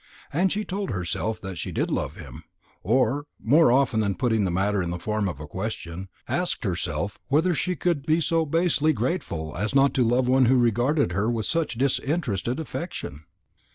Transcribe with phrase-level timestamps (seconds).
[0.33, 2.43] And she told herself that she did love him;
[2.81, 7.53] or, more often putting the matter in the form of a question, asked herself whether
[7.53, 11.45] she could be so basely ungrateful as not to love one who regarded her with
[11.45, 13.25] such disinterested affection?